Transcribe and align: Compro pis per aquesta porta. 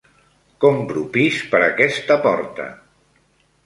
Compro 0.65 1.03
pis 1.19 1.39
per 1.53 1.63
aquesta 1.69 2.21
porta. 2.27 2.71